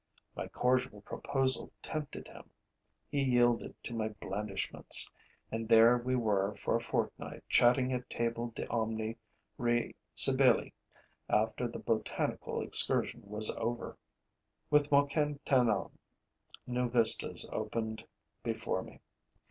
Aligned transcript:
My 0.35 0.47
cordial 0.47 1.01
proposal 1.01 1.71
tempted 1.83 2.27
him; 2.27 2.49
he 3.11 3.21
yielded 3.21 3.75
to 3.83 3.93
my 3.93 4.07
blandishments; 4.09 5.11
and 5.51 5.69
there 5.69 5.95
we 5.95 6.15
were 6.15 6.55
for 6.55 6.75
a 6.75 6.81
fortnight 6.81 7.43
chatting 7.47 7.93
at 7.93 8.09
table 8.09 8.47
de 8.55 8.67
omni 8.67 9.17
re 9.59 9.93
scibili 10.15 10.73
after 11.29 11.67
the 11.67 11.77
botanical 11.77 12.63
excursion 12.63 13.21
was 13.27 13.51
over. 13.57 13.95
With 14.71 14.89
Moquin 14.91 15.37
Tandon, 15.45 15.91
new 16.65 16.89
vistas 16.89 17.47
opened 17.51 18.03
before 18.41 18.81
me. 18.81 19.01